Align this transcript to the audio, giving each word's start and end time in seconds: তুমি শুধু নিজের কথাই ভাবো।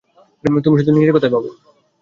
তুমি 0.63 0.77
শুধু 0.79 0.91
নিজের 0.91 1.15
কথাই 1.15 1.31
ভাবো। 1.33 1.49